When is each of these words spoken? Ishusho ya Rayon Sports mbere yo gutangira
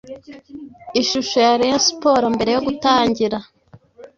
Ishusho 1.01 1.37
ya 1.45 1.53
Rayon 1.59 1.81
Sports 1.89 2.29
mbere 2.35 2.49
yo 2.55 2.61
gutangira 2.67 3.37